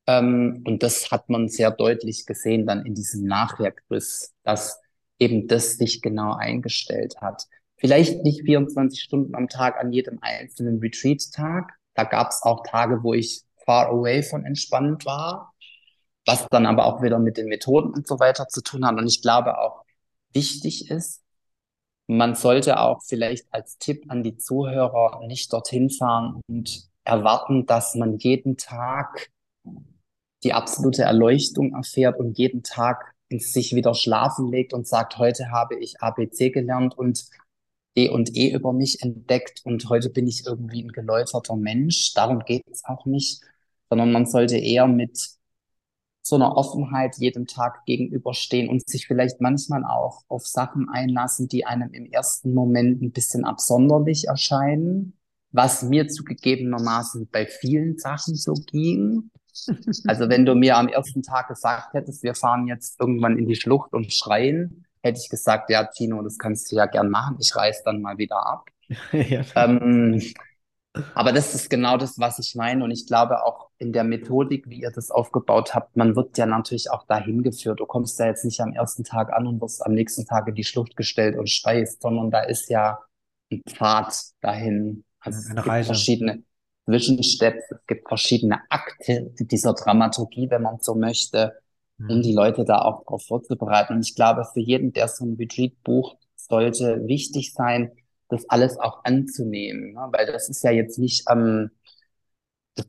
[0.08, 4.80] Ähm, und das hat man sehr deutlich gesehen dann in diesem Nachwerkriss, dass
[5.20, 7.44] eben das sich genau eingestellt hat.
[7.78, 11.74] Vielleicht nicht 24 Stunden am Tag an jedem einzelnen Retreat-Tag.
[11.94, 15.54] Da gab es auch Tage, wo ich far away von entspannt war,
[16.26, 18.98] was dann aber auch wieder mit den Methoden und so weiter zu tun hat.
[18.98, 19.84] Und ich glaube auch
[20.34, 21.25] wichtig ist,
[22.08, 27.96] man sollte auch vielleicht als Tipp an die Zuhörer nicht dorthin fahren und erwarten, dass
[27.96, 29.30] man jeden Tag
[30.44, 35.76] die absolute Erleuchtung erfährt und jeden Tag sich wieder schlafen legt und sagt, heute habe
[35.76, 37.26] ich ABC gelernt und
[37.98, 42.14] D und E über mich entdeckt und heute bin ich irgendwie ein geläuterter Mensch.
[42.14, 43.42] Darum geht es auch nicht,
[43.90, 45.30] sondern man sollte eher mit
[46.28, 51.68] so einer Offenheit jedem Tag gegenüberstehen und sich vielleicht manchmal auch auf Sachen einlassen, die
[51.68, 55.14] einem im ersten Moment ein bisschen absonderlich erscheinen,
[55.52, 59.30] was mir zugegebenermaßen bei vielen Sachen so ging.
[60.06, 63.56] Also wenn du mir am ersten Tag gesagt hättest, wir fahren jetzt irgendwann in die
[63.56, 67.38] Schlucht und schreien, hätte ich gesagt, ja, Tino, das kannst du ja gern machen.
[67.40, 68.66] Ich reiß dann mal wieder ab.
[69.14, 69.46] ja.
[69.56, 70.22] ähm,
[71.14, 72.84] aber das ist genau das, was ich meine.
[72.84, 76.46] Und ich glaube auch in der Methodik, wie ihr das aufgebaut habt, man wird ja
[76.46, 77.80] natürlich auch dahin geführt.
[77.80, 80.56] Du kommst ja jetzt nicht am ersten Tag an und wirst am nächsten Tag in
[80.56, 83.00] die Schlucht gestellt und schreist, sondern da ist ja
[83.52, 85.04] ein Pfad dahin.
[85.20, 85.88] Also Eine es gibt Reise.
[85.88, 86.44] verschiedene
[86.86, 91.54] Zwischensteps, es gibt verschiedene Akte dieser Dramaturgie, wenn man so möchte,
[91.98, 92.10] mhm.
[92.10, 93.94] um die Leute da auch darauf vorzubereiten.
[93.94, 97.92] Und ich glaube, für jeden, der so ein Retreat bucht, sollte wichtig sein,
[98.30, 100.08] das alles auch anzunehmen, ne?
[100.12, 101.72] weil das ist ja jetzt nicht, ähm,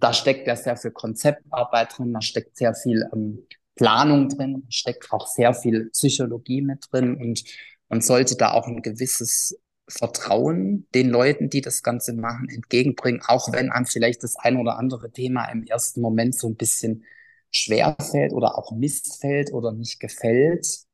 [0.01, 3.47] da steckt ja sehr viel Konzeptarbeit drin, da steckt sehr viel ähm,
[3.77, 7.45] Planung drin, da steckt auch sehr viel Psychologie mit drin und
[7.89, 13.53] man sollte da auch ein gewisses Vertrauen den Leuten, die das Ganze machen, entgegenbringen, auch
[13.53, 17.05] wenn einem vielleicht das ein oder andere Thema im ersten Moment so ein bisschen
[17.53, 20.86] schwer fällt oder auch missfällt oder nicht gefällt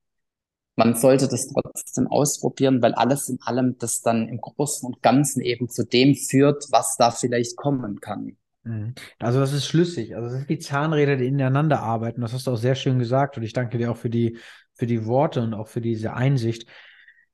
[0.76, 5.42] man sollte das trotzdem ausprobieren, weil alles in allem das dann im Großen und Ganzen
[5.42, 8.36] eben zu dem führt, was da vielleicht kommen kann.
[8.64, 8.94] Mhm.
[9.18, 10.14] Also das ist schlüssig.
[10.14, 12.20] Also das sind die Zahnräder, die ineinander arbeiten.
[12.20, 14.38] Das hast du auch sehr schön gesagt und ich danke dir auch für die,
[14.74, 16.66] für die Worte und auch für diese Einsicht.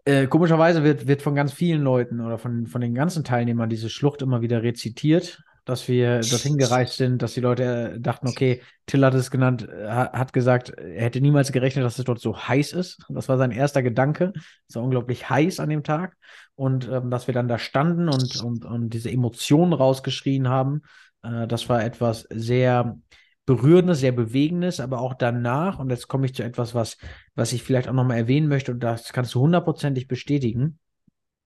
[0.04, 3.90] Äh, komischerweise wird, wird von ganz vielen Leuten oder von, von den ganzen Teilnehmern diese
[3.90, 8.62] Schlucht immer wieder rezitiert, dass wir dorthin gereist sind, dass die Leute äh, dachten, okay,
[8.86, 12.38] Till hat es genannt, äh, hat gesagt, er hätte niemals gerechnet, dass es dort so
[12.38, 13.04] heiß ist.
[13.10, 14.32] Das war sein erster Gedanke.
[14.66, 16.16] Es war unglaublich heiß an dem Tag.
[16.54, 20.84] Und ähm, dass wir dann da standen und, und, und diese Emotionen rausgeschrien haben,
[21.22, 22.98] äh, das war etwas sehr
[23.44, 26.96] Berührendes, sehr Bewegendes, aber auch danach, und jetzt komme ich zu etwas, was,
[27.34, 30.78] was ich vielleicht auch nochmal erwähnen möchte, und das kannst du hundertprozentig bestätigen,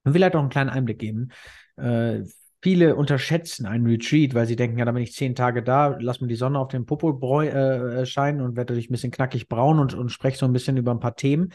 [0.05, 1.31] und vielleicht auch einen kleinen Einblick geben.
[1.77, 2.23] Äh,
[2.63, 6.21] viele unterschätzen einen Retreat, weil sie denken, ja, da bin ich zehn Tage da, lass
[6.21, 9.81] mir die Sonne auf den Popo äh, scheinen und werde dadurch ein bisschen knackig braun
[9.81, 11.53] und, und spreche so ein bisschen über ein paar Themen.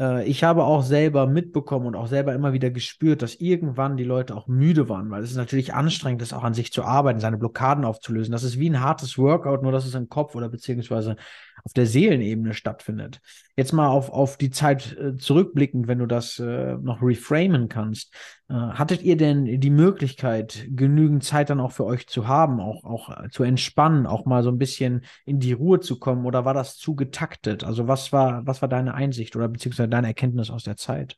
[0.00, 4.04] Äh, ich habe auch selber mitbekommen und auch selber immer wieder gespürt, dass irgendwann die
[4.04, 7.20] Leute auch müde waren, weil es ist natürlich anstrengend, das auch an sich zu arbeiten,
[7.20, 8.32] seine Blockaden aufzulösen.
[8.32, 11.16] Das ist wie ein hartes Workout, nur dass es im Kopf oder beziehungsweise
[11.64, 13.20] auf der Seelenebene stattfindet.
[13.56, 18.14] Jetzt mal auf, auf die Zeit äh, zurückblickend, wenn du das äh, noch reframen kannst.
[18.48, 22.84] Äh, hattet ihr denn die Möglichkeit, genügend Zeit dann auch für euch zu haben, auch,
[22.84, 26.54] auch zu entspannen, auch mal so ein bisschen in die Ruhe zu kommen oder war
[26.54, 27.64] das zu getaktet?
[27.64, 31.16] Also was war, was war deine Einsicht oder beziehungsweise deine Erkenntnis aus der Zeit?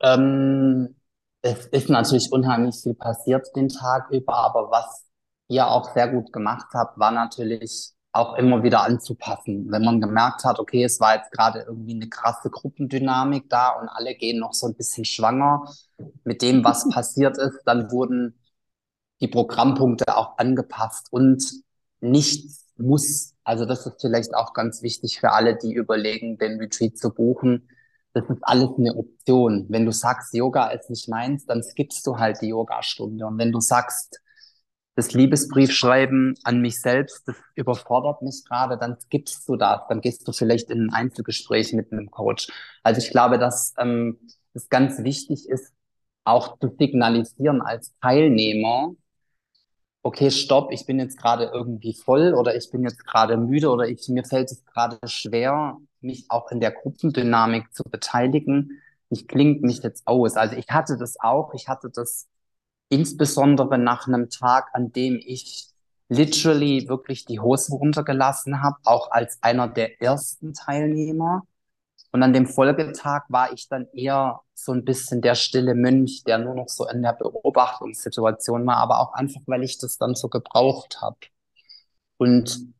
[0.00, 0.94] Ähm,
[1.42, 5.06] es ist natürlich unheimlich viel passiert den Tag über, aber was
[5.48, 9.70] ihr auch sehr gut gemacht habt, war natürlich auch immer wieder anzupassen.
[9.70, 13.88] Wenn man gemerkt hat, okay, es war jetzt gerade irgendwie eine krasse Gruppendynamik da und
[13.88, 15.64] alle gehen noch so ein bisschen schwanger
[16.24, 18.34] mit dem, was passiert ist, dann wurden
[19.20, 21.42] die Programmpunkte auch angepasst und
[22.00, 26.98] nichts muss, also das ist vielleicht auch ganz wichtig für alle, die überlegen, den Retreat
[26.98, 27.68] zu buchen.
[28.12, 29.66] Das ist alles eine Option.
[29.68, 33.26] Wenn du sagst, Yoga ist nicht meins, dann skippst du halt die Yogastunde.
[33.26, 34.20] Und wenn du sagst,
[34.96, 40.00] das Liebesbrief schreiben an mich selbst, das überfordert mich gerade, dann gibst du das, dann
[40.00, 42.48] gehst du vielleicht in ein Einzelgespräch mit einem Coach.
[42.82, 44.18] Also ich glaube, dass ähm,
[44.54, 45.72] es ganz wichtig ist,
[46.24, 48.94] auch zu signalisieren als Teilnehmer,
[50.02, 53.88] okay, stopp, ich bin jetzt gerade irgendwie voll oder ich bin jetzt gerade müde oder
[53.88, 58.80] ich, mir fällt es gerade schwer, mich auch in der Gruppendynamik zu beteiligen.
[59.10, 60.36] Ich klingt mich jetzt aus.
[60.36, 62.28] Also ich hatte das auch, ich hatte das
[62.88, 65.68] insbesondere nach einem Tag, an dem ich
[66.08, 71.42] literally wirklich die Hosen runtergelassen habe, auch als einer der ersten Teilnehmer.
[72.12, 76.38] Und an dem Folgetag war ich dann eher so ein bisschen der stille Mönch, der
[76.38, 80.28] nur noch so in der Beobachtungssituation war, aber auch einfach, weil ich das dann so
[80.28, 81.18] gebraucht habe.
[82.16, 82.72] Und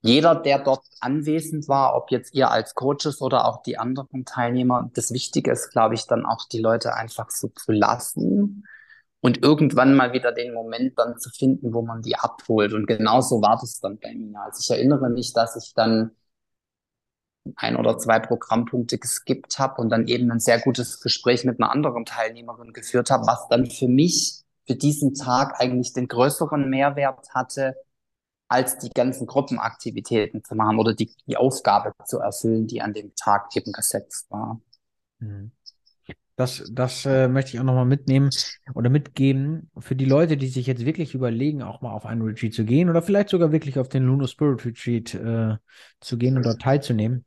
[0.00, 4.90] jeder, der dort anwesend war, ob jetzt ihr als Coaches oder auch die anderen Teilnehmer,
[4.94, 8.64] das Wichtige ist, glaube ich, dann auch die Leute einfach so zu lassen
[9.22, 12.72] und irgendwann mal wieder den Moment dann zu finden, wo man die abholt.
[12.72, 14.40] Und genauso war das dann bei mir.
[14.42, 16.10] Also ich erinnere mich, dass ich dann
[17.56, 21.70] ein oder zwei Programmpunkte geskippt habe und dann eben ein sehr gutes Gespräch mit einer
[21.70, 27.30] anderen Teilnehmerin geführt habe, was dann für mich für diesen Tag eigentlich den größeren Mehrwert
[27.32, 27.76] hatte,
[28.48, 33.14] als die ganzen Gruppenaktivitäten zu machen oder die, die Aufgabe zu erfüllen, die an dem
[33.14, 34.60] Tag eben gesetzt war.
[35.20, 35.52] Mhm.
[36.36, 38.30] Das, das äh, möchte ich auch nochmal mitnehmen
[38.74, 42.54] oder mitgeben für die Leute, die sich jetzt wirklich überlegen, auch mal auf einen Retreat
[42.54, 45.56] zu gehen oder vielleicht sogar wirklich auf den Luno Spirit Retreat äh,
[46.00, 47.26] zu gehen und dort teilzunehmen.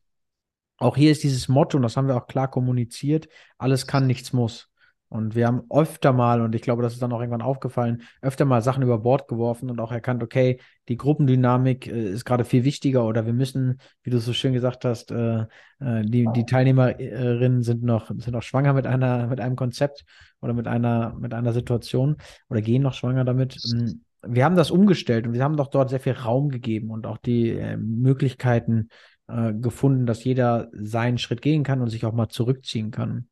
[0.78, 4.34] Auch hier ist dieses Motto, und das haben wir auch klar kommuniziert, alles kann, nichts
[4.34, 4.70] muss.
[5.08, 8.44] Und wir haben öfter mal, und ich glaube, das ist dann auch irgendwann aufgefallen, öfter
[8.44, 12.64] mal Sachen über Bord geworfen und auch erkannt, okay, die Gruppendynamik äh, ist gerade viel
[12.64, 15.42] wichtiger oder wir müssen, wie du so schön gesagt hast, äh,
[15.80, 20.06] äh, die, die Teilnehmerinnen sind noch, sind noch schwanger mit einer, mit einem Konzept
[20.42, 22.18] oder mit einer, mit einer Situation
[22.50, 23.58] oder gehen noch schwanger damit.
[23.74, 27.06] Ähm, wir haben das umgestellt und wir haben doch dort sehr viel Raum gegeben und
[27.06, 28.90] auch die äh, Möglichkeiten
[29.28, 33.28] gefunden, dass jeder seinen Schritt gehen kann und sich auch mal zurückziehen kann.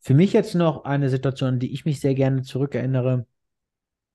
[0.00, 3.26] Für mich jetzt noch eine Situation, die ich mich sehr gerne zurückerinnere,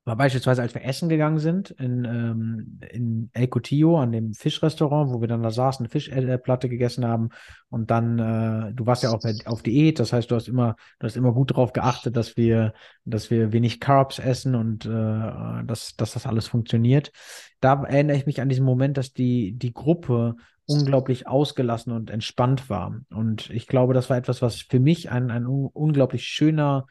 [0.05, 5.11] war beispielsweise, als wir essen gegangen sind in, ähm, in El Cotillo, an dem Fischrestaurant,
[5.11, 7.29] wo wir dann da saßen, eine Fischplatte gegessen haben
[7.69, 11.07] und dann, äh, du warst ja auch auf Diät, das heißt, du hast immer, du
[11.07, 15.95] hast immer gut darauf geachtet, dass wir, dass wir wenig Carbs essen und äh, dass,
[15.95, 17.11] dass das alles funktioniert.
[17.59, 20.35] Da erinnere ich mich an diesen Moment, dass die, die Gruppe
[20.67, 22.99] unglaublich ausgelassen und entspannt war.
[23.09, 26.87] Und ich glaube, das war etwas, was für mich ein, ein un unglaublich schöner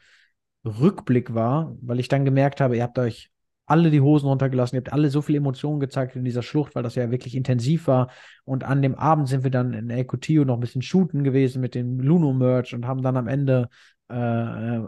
[0.65, 3.31] Rückblick war, weil ich dann gemerkt habe, ihr habt euch
[3.67, 6.83] alle die Hosen runtergelassen, ihr habt alle so viele Emotionen gezeigt in dieser Schlucht, weil
[6.83, 8.09] das ja wirklich intensiv war.
[8.43, 11.61] Und an dem Abend sind wir dann in El Cotillo noch ein bisschen shooten gewesen
[11.61, 13.69] mit dem Luno-Merch und haben dann am Ende
[14.09, 14.79] äh,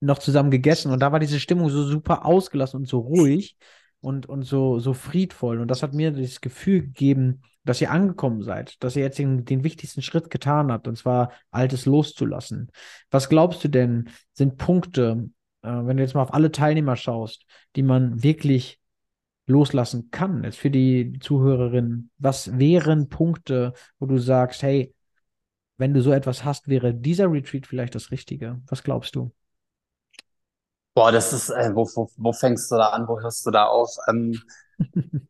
[0.00, 0.90] noch zusammen gegessen.
[0.90, 3.56] Und da war diese Stimmung so super ausgelassen und so ruhig
[4.00, 5.60] und, und so, so friedvoll.
[5.60, 9.44] Und das hat mir das Gefühl gegeben, dass ihr angekommen seid, dass ihr jetzt den,
[9.44, 12.70] den wichtigsten Schritt getan habt, und zwar Altes loszulassen.
[13.10, 15.28] Was glaubst du denn, sind Punkte,
[15.62, 17.44] äh, wenn du jetzt mal auf alle Teilnehmer schaust,
[17.76, 18.80] die man wirklich
[19.46, 22.10] loslassen kann, jetzt für die Zuhörerinnen?
[22.18, 24.94] Was wären Punkte, wo du sagst, hey,
[25.76, 28.60] wenn du so etwas hast, wäre dieser Retreat vielleicht das Richtige?
[28.68, 29.32] Was glaubst du?
[30.94, 33.66] Boah, das ist, äh, wo, wo, wo fängst du da an, wo hörst du da
[33.66, 33.90] auf?
[34.08, 34.40] Ähm,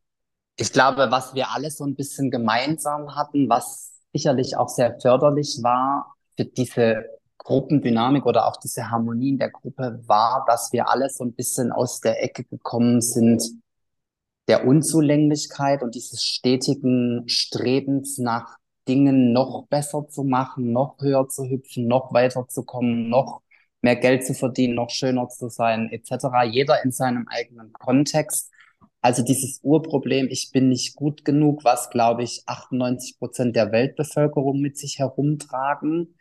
[0.61, 5.61] ich glaube, was wir alle so ein bisschen gemeinsam hatten, was sicherlich auch sehr förderlich
[5.63, 7.05] war für diese
[7.39, 11.73] Gruppendynamik oder auch diese Harmonie in der Gruppe, war, dass wir alle so ein bisschen
[11.73, 13.43] aus der Ecke gekommen sind
[14.49, 18.57] der Unzulänglichkeit und dieses stetigen Strebens nach
[18.89, 23.43] Dingen noch besser zu machen, noch höher zu hüpfen, noch weiter zu kommen, noch
[23.81, 26.27] mehr Geld zu verdienen, noch schöner zu sein, etc.
[26.51, 28.51] Jeder in seinem eigenen Kontext.
[29.03, 34.61] Also dieses Urproblem, ich bin nicht gut genug, was, glaube ich, 98 Prozent der Weltbevölkerung
[34.61, 36.15] mit sich herumtragen.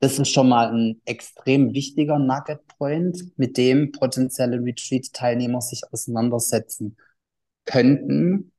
[0.00, 6.96] Das ist schon mal ein extrem wichtiger Nugget Point, mit dem potenzielle Retreat-Teilnehmer sich auseinandersetzen
[7.64, 8.52] könnten.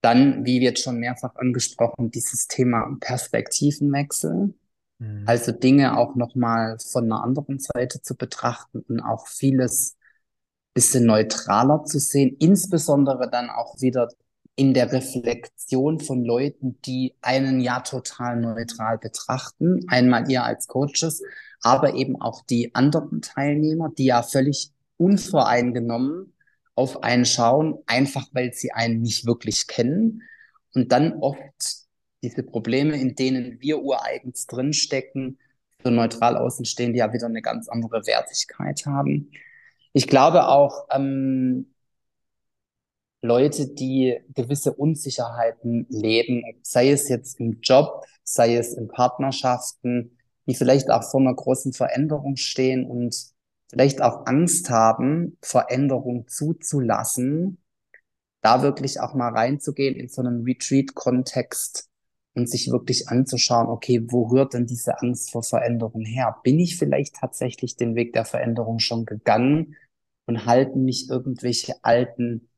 [0.00, 4.54] Dann, wie wird schon mehrfach angesprochen, dieses Thema Perspektivenwechsel.
[4.98, 5.24] Mhm.
[5.26, 9.96] Also Dinge auch nochmal von einer anderen Seite zu betrachten und auch vieles
[10.74, 14.08] bisschen neutraler zu sehen, insbesondere dann auch wieder
[14.56, 19.86] in der Reflexion von Leuten, die einen ja total neutral betrachten.
[19.88, 21.22] Einmal ihr als Coaches,
[21.62, 26.34] aber eben auch die anderen Teilnehmer, die ja völlig unvoreingenommen
[26.74, 30.22] auf einen schauen, einfach weil sie einen nicht wirklich kennen.
[30.74, 31.86] Und dann oft
[32.22, 35.38] diese Probleme, in denen wir ureigens drinstecken,
[35.82, 39.30] so neutral außenstehende ja wieder eine ganz andere Wertigkeit haben.
[39.92, 41.74] Ich glaube auch, ähm,
[43.22, 50.54] Leute, die gewisse Unsicherheiten leben, sei es jetzt im Job, sei es in Partnerschaften, die
[50.54, 53.14] vielleicht auch vor einer großen Veränderung stehen und
[53.68, 57.58] vielleicht auch Angst haben, Veränderung zuzulassen,
[58.40, 61.89] da wirklich auch mal reinzugehen in so einen Retreat-Kontext
[62.34, 66.36] und sich wirklich anzuschauen, okay, wo rührt denn diese Angst vor Veränderung her?
[66.44, 69.76] Bin ich vielleicht tatsächlich den Weg der Veränderung schon gegangen
[70.26, 72.48] und halten mich irgendwelche alten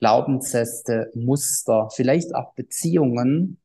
[0.00, 3.58] Glaubenssätze, Muster, vielleicht auch Beziehungen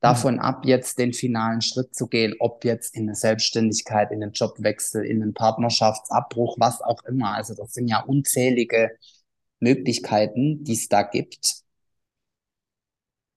[0.00, 4.32] davon ab, jetzt den finalen Schritt zu gehen, ob jetzt in eine Selbstständigkeit, in einen
[4.32, 7.36] Jobwechsel, in einen Partnerschaftsabbruch, was auch immer.
[7.36, 8.90] Also das sind ja unzählige
[9.60, 11.62] Möglichkeiten, die es da gibt.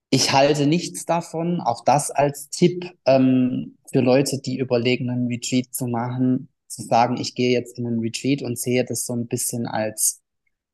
[0.09, 5.73] Ich halte nichts davon, auch das als Tipp ähm, für Leute, die überlegen, einen Retreat
[5.73, 9.27] zu machen, zu sagen, ich gehe jetzt in einen Retreat und sehe das so ein
[9.27, 10.21] bisschen als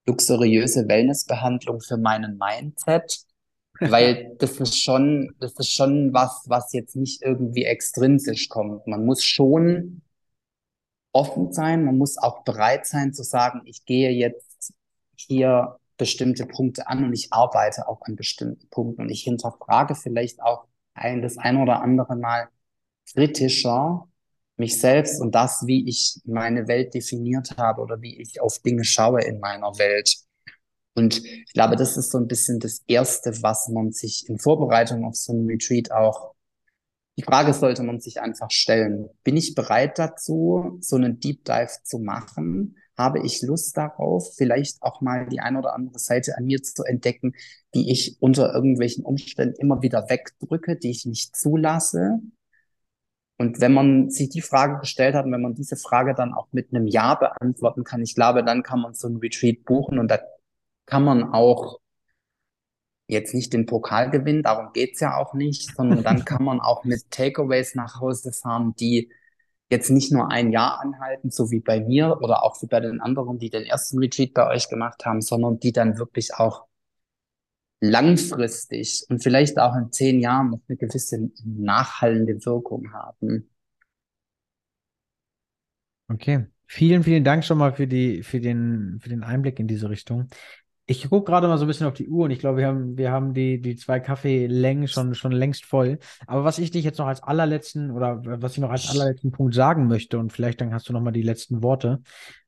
[0.06, 3.26] luxuriöse Wellnessbehandlung für meinen Mindset
[3.82, 8.86] weil das ist schon, das ist schon was, was jetzt nicht irgendwie extrinsisch kommt.
[8.86, 10.04] Man muss schon
[11.14, 14.74] offen sein, man muss auch bereit sein zu sagen, ich gehe jetzt
[15.16, 20.42] hier bestimmte Punkte an und ich arbeite auch an bestimmten Punkten und ich hinterfrage vielleicht
[20.42, 22.50] auch ein, das ein oder andere Mal
[23.14, 24.08] kritischer
[24.58, 28.84] mich selbst und das, wie ich meine Welt definiert habe oder wie ich auf Dinge
[28.84, 30.16] schaue in meiner Welt.
[30.96, 35.06] Und ich glaube, das ist so ein bisschen das Erste, was man sich in Vorbereitung
[35.06, 36.34] auf so einen Retreat auch,
[37.16, 39.08] die Frage sollte man sich einfach stellen.
[39.24, 42.76] Bin ich bereit dazu, so einen Deep Dive zu machen?
[43.02, 46.84] Habe ich Lust darauf, vielleicht auch mal die eine oder andere Seite an mir zu
[46.84, 47.34] entdecken,
[47.74, 52.20] die ich unter irgendwelchen Umständen immer wieder wegdrücke, die ich nicht zulasse?
[53.38, 56.48] Und wenn man sich die Frage gestellt hat und wenn man diese Frage dann auch
[56.52, 60.10] mit einem Ja beantworten kann, ich glaube, dann kann man so ein Retreat buchen und
[60.12, 60.20] da
[60.86, 61.80] kann man auch
[63.08, 66.84] jetzt nicht den Pokal gewinnen, darum geht's ja auch nicht, sondern dann kann man auch
[66.84, 69.12] mit Takeaways nach Hause fahren, die
[69.72, 73.02] jetzt nicht nur ein Jahr anhalten, so wie bei mir oder auch wie bei den
[73.02, 76.68] anderen, die den ersten Retreat bei euch gemacht haben, sondern die dann wirklich auch
[77.80, 83.50] langfristig und vielleicht auch in zehn Jahren noch eine gewisse nachhallende Wirkung haben.
[86.08, 86.46] Okay.
[86.68, 90.30] Vielen, vielen Dank schon mal für die, für den, für den Einblick in diese Richtung.
[90.92, 92.98] Ich gucke gerade mal so ein bisschen auf die Uhr und ich glaube, wir haben,
[92.98, 96.00] wir haben die, die zwei Kaffeelängen schon, schon längst voll.
[96.28, 99.56] Aber was ich dich jetzt noch als allerletzten oder was ich noch als allerletzten Punkt
[99.56, 102.02] sagen möchte und vielleicht dann hast du noch mal die letzten Worte.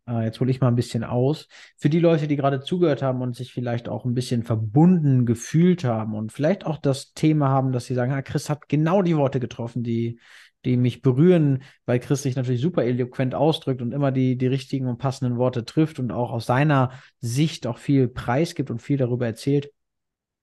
[0.10, 1.48] Äh, jetzt hole ich mal ein bisschen aus.
[1.78, 5.86] Für die Leute, die gerade zugehört haben und sich vielleicht auch ein bisschen verbunden gefühlt
[5.86, 9.16] haben und vielleicht auch das Thema haben, dass sie sagen, ah, Chris hat genau die
[9.16, 10.20] Worte getroffen, die,
[10.66, 14.88] die mich berühren, weil Chris sich natürlich super eloquent ausdrückt und immer die, die richtigen
[14.88, 19.26] und passenden Worte trifft und auch aus seiner Sicht auch viel preisgibt und viel darüber
[19.26, 19.72] erzählt.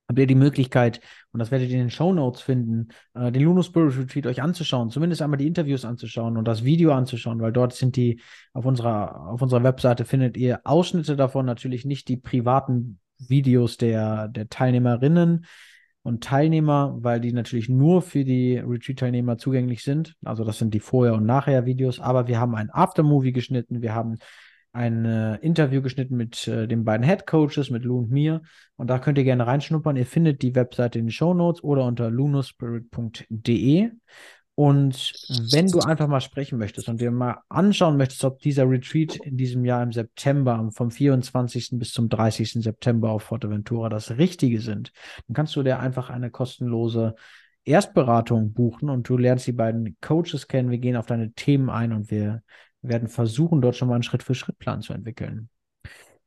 [0.09, 1.01] habt ihr die Möglichkeit,
[1.33, 4.43] und das werdet ihr in den Show Notes finden, äh, den Luno Spirit Retreat euch
[4.43, 8.21] anzuschauen, zumindest einmal die Interviews anzuschauen und das Video anzuschauen, weil dort sind die
[8.53, 14.29] auf unserer, auf unserer Webseite findet ihr Ausschnitte davon, natürlich nicht die privaten Videos der,
[14.29, 15.47] der Teilnehmerinnen
[16.11, 20.17] und Teilnehmer, weil die natürlich nur für die Retreat-Teilnehmer zugänglich sind.
[20.25, 24.19] Also das sind die Vorher- und Nachher-Videos, aber wir haben ein Aftermovie geschnitten, wir haben
[24.73, 28.43] ein äh, Interview geschnitten mit äh, den beiden Head Coaches, mit Lou und mir.
[28.77, 29.97] Und da könnt ihr gerne reinschnuppern.
[29.97, 33.91] Ihr findet die Webseite in den Show Notes oder unter lunospirit.de.
[34.55, 35.13] Und
[35.51, 39.37] wenn du einfach mal sprechen möchtest und dir mal anschauen möchtest, ob dieser Retreat in
[39.37, 41.71] diesem Jahr im September, vom 24.
[41.79, 42.63] bis zum 30.
[42.63, 44.93] September auf Forteventura das Richtige sind,
[45.27, 47.15] dann kannst du dir einfach eine kostenlose
[47.65, 50.71] Erstberatung buchen und du lernst die beiden Coaches kennen.
[50.71, 52.43] Wir gehen auf deine Themen ein und wir
[52.83, 55.49] werden versuchen, dort schon mal einen Schritt-für-Schritt-Plan zu entwickeln.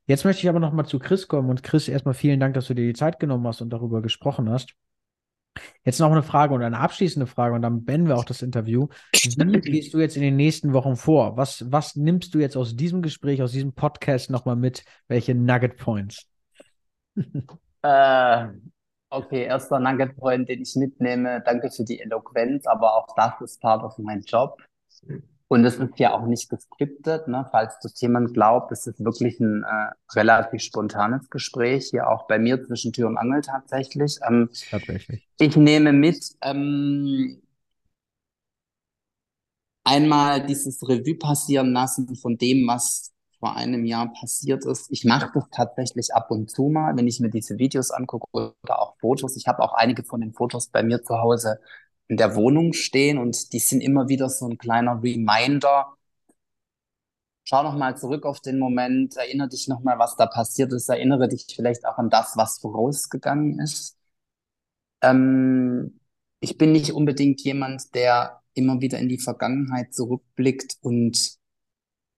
[0.06, 2.68] Jetzt möchte ich aber noch mal zu Chris kommen und Chris, erstmal vielen Dank, dass
[2.68, 4.76] du dir die Zeit genommen hast und darüber gesprochen hast.
[5.84, 8.88] Jetzt noch eine Frage und eine abschließende Frage und dann beenden wir auch das Interview.
[9.14, 11.38] Wie gehst du jetzt in den nächsten Wochen vor?
[11.38, 14.84] Was, was nimmst du jetzt aus diesem Gespräch, aus diesem Podcast nochmal mit?
[15.08, 16.26] Welche Nugget Points?
[17.82, 18.48] äh,
[19.10, 21.42] okay, erster Nugget Point, den ich mitnehme.
[21.46, 24.58] Danke für die Eloquenz, aber auch das ist part of mein Job.
[25.50, 27.48] Und es ist ja auch nicht geskriptet, ne?
[27.52, 32.40] falls das jemand glaubt, es ist wirklich ein äh, relativ spontanes Gespräch, hier auch bei
[32.40, 34.18] mir zwischen Tür und Angel tatsächlich.
[34.28, 35.28] Ähm, tatsächlich.
[35.38, 37.44] Ich nehme mit, ähm,
[39.84, 44.88] einmal dieses Revue passieren lassen von dem, was vor einem Jahr passiert ist.
[44.90, 48.80] Ich mache das tatsächlich ab und zu mal, wenn ich mir diese Videos angucke oder
[48.80, 49.36] auch Fotos.
[49.36, 51.60] Ich habe auch einige von den Fotos bei mir zu Hause
[52.08, 55.96] in der Wohnung stehen und die sind immer wieder so ein kleiner Reminder.
[57.46, 60.90] Schau noch mal zurück auf den Moment, erinnere dich noch mal, was da passiert ist,
[60.90, 63.98] erinnere dich vielleicht auch an das, was vorausgegangen ist.
[65.02, 66.00] Ähm,
[66.40, 71.38] ich bin nicht unbedingt jemand, der immer wieder in die Vergangenheit zurückblickt und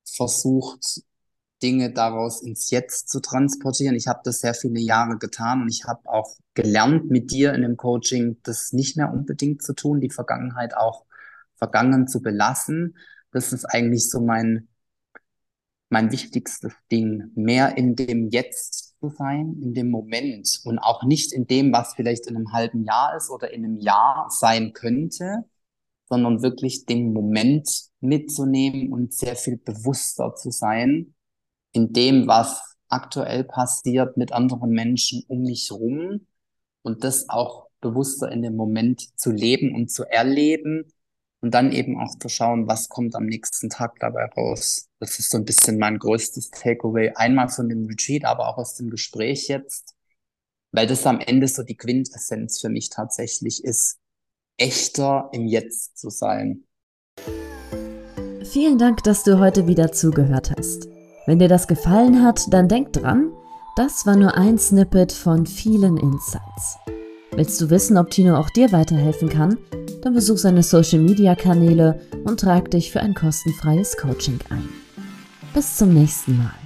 [0.06, 1.02] versucht,
[1.66, 3.96] Dinge daraus ins Jetzt zu transportieren.
[3.96, 7.64] Ich habe das sehr viele Jahre getan und ich habe auch gelernt, mit dir in
[7.64, 11.06] dem Coaching das nicht mehr unbedingt zu tun, die Vergangenheit auch
[11.56, 12.96] vergangen zu belassen.
[13.32, 14.68] Das ist eigentlich so mein,
[15.90, 21.34] mein wichtigstes Ding, mehr in dem Jetzt zu sein, in dem Moment und auch nicht
[21.34, 25.46] in dem, was vielleicht in einem halben Jahr ist oder in einem Jahr sein könnte,
[26.10, 27.68] sondern wirklich den Moment
[28.02, 31.15] mitzunehmen und sehr viel bewusster zu sein
[31.76, 36.26] in dem, was aktuell passiert mit anderen Menschen um mich rum
[36.82, 40.86] und das auch bewusster in dem Moment zu leben und zu erleben
[41.42, 44.88] und dann eben auch zu schauen, was kommt am nächsten Tag dabei raus.
[45.00, 48.76] Das ist so ein bisschen mein größtes Takeaway, einmal von dem Retreat, aber auch aus
[48.76, 49.96] dem Gespräch jetzt,
[50.72, 53.98] weil das am Ende so die Quintessenz für mich tatsächlich ist,
[54.58, 56.64] echter im Jetzt zu sein.
[58.44, 60.95] Vielen Dank, dass du heute wieder zugehört hast.
[61.26, 63.32] Wenn dir das gefallen hat, dann denk dran,
[63.76, 66.78] das war nur ein Snippet von vielen Insights.
[67.32, 69.58] Willst du wissen, ob Tino auch dir weiterhelfen kann?
[70.02, 74.70] Dann besuch seine Social Media Kanäle und trag dich für ein kostenfreies Coaching ein.
[75.54, 76.65] Bis zum nächsten Mal.